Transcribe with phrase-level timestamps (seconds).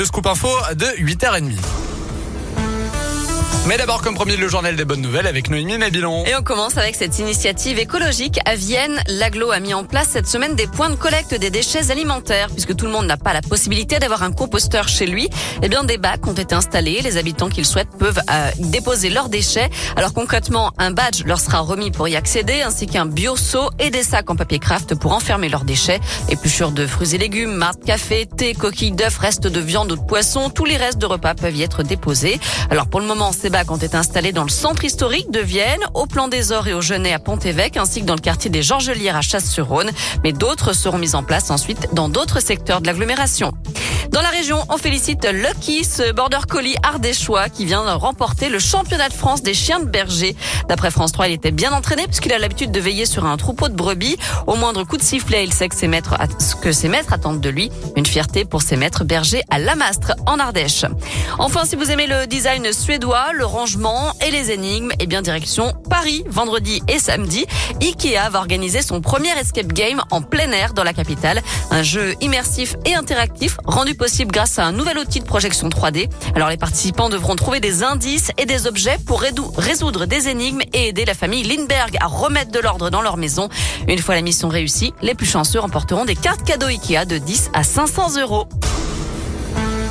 [0.00, 1.87] Le scoop info de 8h30.
[3.68, 6.24] Mais d'abord, comme promis, le journal des bonnes nouvelles avec Noémie Mabilon.
[6.24, 8.40] Et on commence avec cette initiative écologique.
[8.46, 11.90] À Vienne, l'aglo a mis en place cette semaine des points de collecte des déchets
[11.90, 12.48] alimentaires.
[12.48, 15.28] Puisque tout le monde n'a pas la possibilité d'avoir un composteur chez lui,
[15.62, 17.02] eh bien, des bacs ont été installés.
[17.02, 19.68] Les habitants qui le souhaitent peuvent euh, déposer leurs déchets.
[19.96, 24.02] Alors concrètement, un badge leur sera remis pour y accéder, ainsi qu'un bio-seau et des
[24.02, 26.00] sacs en papier craft pour enfermer leurs déchets.
[26.30, 30.00] Épluchures de fruits et légumes, marques café, thé, coquilles d'œufs, restes de viande ou de
[30.00, 32.40] poisson, tous les restes de repas peuvent y être déposés.
[32.70, 36.06] Alors pour le moment, ces ont été installés dans le centre historique de Vienne, au
[36.06, 39.16] Plan des Ors et au Genet à Pont-Évêque, ainsi que dans le quartier des Georgelières
[39.16, 39.90] à Chasse-sur-Rhône.
[40.22, 43.52] Mais d'autres seront mis en place ensuite dans d'autres secteurs de l'agglomération.
[44.10, 49.08] Dans la région, on félicite Lucky, ce border collie ardéchois qui vient remporter le championnat
[49.08, 50.34] de France des chiens de berger.
[50.68, 53.68] D'après France 3, il était bien entraîné puisqu'il a l'habitude de veiller sur un troupeau
[53.68, 54.16] de brebis.
[54.46, 57.40] Au moindre coup de sifflet, il sait que ses maîtres, ce que ses maîtres attendent
[57.40, 57.70] de lui.
[57.96, 60.86] Une fierté pour ses maîtres bergers à Lamastre, en Ardèche.
[61.38, 65.74] Enfin, si vous aimez le design suédois, le rangement et les énigmes, eh bien, direction
[65.90, 67.44] Paris, vendredi et samedi.
[67.82, 71.42] Ikea va organiser son premier escape game en plein air dans la capitale.
[71.70, 76.08] Un jeu immersif et interactif rendu possible grâce à un nouvel outil de projection 3D.
[76.34, 79.22] Alors les participants devront trouver des indices et des objets pour
[79.58, 83.50] résoudre des énigmes et aider la famille Lindbergh à remettre de l'ordre dans leur maison.
[83.88, 87.50] Une fois la mission réussie, les plus chanceux remporteront des cartes cadeaux Ikea de 10
[87.52, 88.48] à 500 euros.